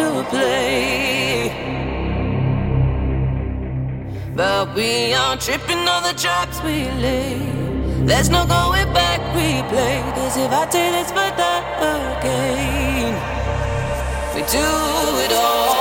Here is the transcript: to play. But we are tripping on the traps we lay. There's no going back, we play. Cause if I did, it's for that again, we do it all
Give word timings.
to 0.00 0.24
play. 0.30 1.52
But 4.34 4.74
we 4.74 5.12
are 5.14 5.36
tripping 5.36 5.84
on 5.94 6.02
the 6.08 6.14
traps 6.22 6.56
we 6.62 6.76
lay. 7.04 7.36
There's 8.08 8.30
no 8.30 8.42
going 8.46 8.90
back, 9.00 9.20
we 9.36 9.48
play. 9.72 9.96
Cause 10.16 10.36
if 10.44 10.50
I 10.62 10.64
did, 10.74 10.92
it's 11.00 11.12
for 11.16 11.30
that 11.40 11.62
again, 12.20 13.14
we 14.34 14.40
do 14.56 14.68
it 15.24 15.32
all 15.32 15.79